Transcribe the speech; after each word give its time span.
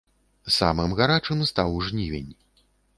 Самым 0.55 0.97
гарачым 1.01 1.47
стаў 1.53 1.79
жнівень. 1.91 2.31